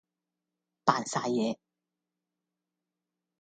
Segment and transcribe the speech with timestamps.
[0.83, 1.59] 扮曬嘢